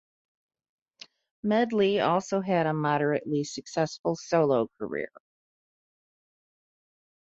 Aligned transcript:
Medley 1.43 1.99
also 1.99 2.41
had 2.41 2.65
a 2.65 2.73
moderately 2.73 3.43
successful 3.43 4.15
solo 4.15 4.67
career. 4.79 5.11